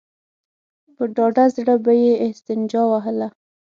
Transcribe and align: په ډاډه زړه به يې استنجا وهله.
په 0.95 1.03
ډاډه 1.15 1.45
زړه 1.55 1.75
به 1.83 1.93
يې 2.03 2.13
استنجا 2.27 2.81
وهله. 2.87 3.27